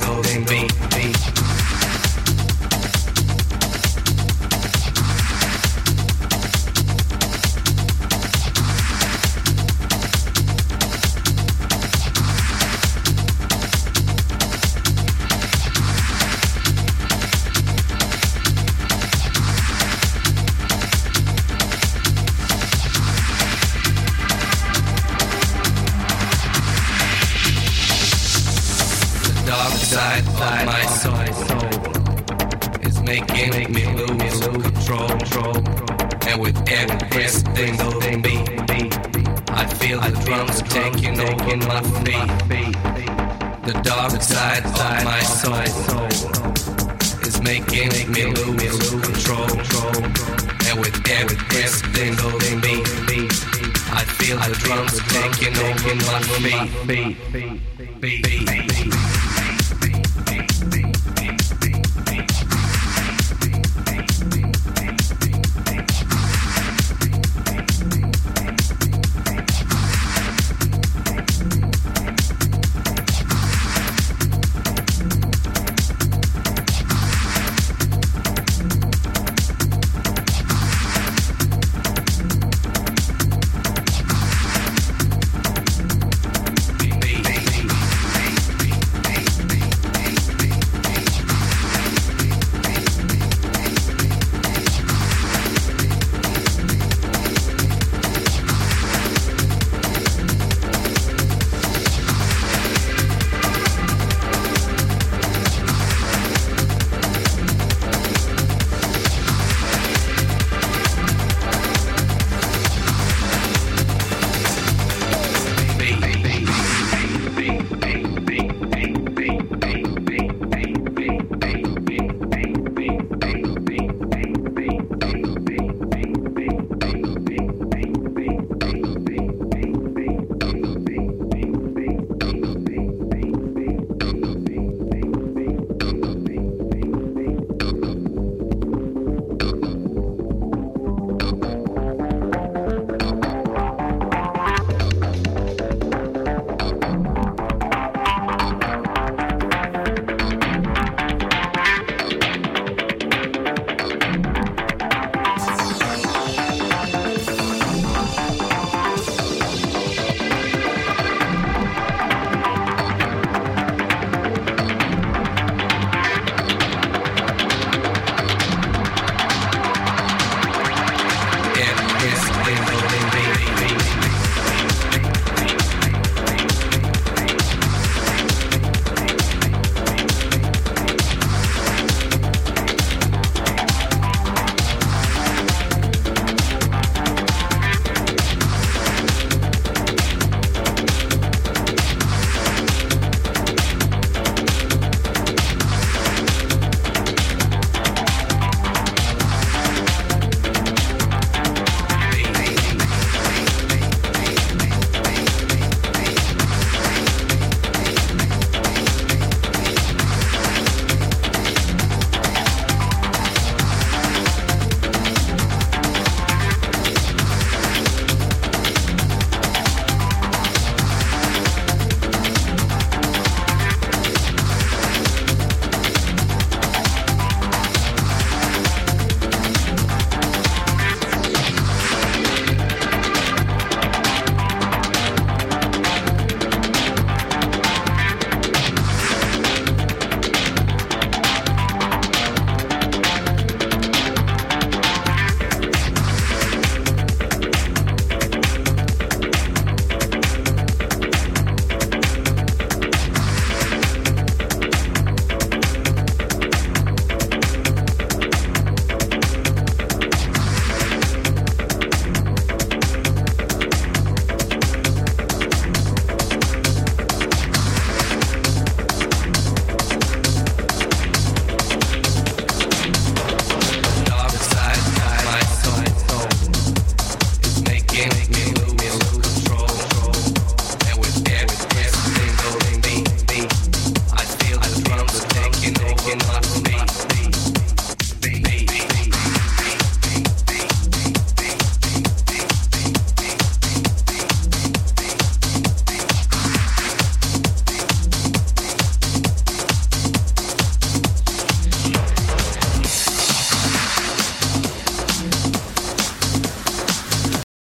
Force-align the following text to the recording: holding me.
holding 0.00 0.44
me. 0.44 0.83